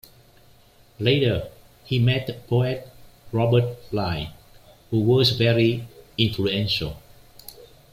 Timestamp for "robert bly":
3.31-4.33